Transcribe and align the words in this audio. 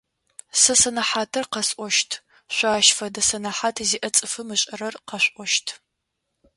Сэ 0.61 0.73
сэнэхьатыр 0.81 1.45
къэсӏощт, 1.53 2.11
шъо 2.55 2.69
ащ 2.77 2.87
фэдэ 2.97 3.21
сэнэхьат 3.27 3.75
зиӏэ 3.89 4.09
цӏыфым 4.15 4.49
ышӏэрэр 4.55 4.95
къэшъуӏощт. 5.07 5.67